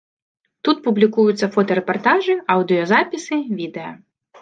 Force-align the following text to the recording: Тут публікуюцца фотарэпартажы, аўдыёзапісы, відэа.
Тут 0.67 0.81
публікуюцца 0.87 1.51
фотарэпартажы, 1.57 2.39
аўдыёзапісы, 2.57 3.43
відэа. 3.63 3.91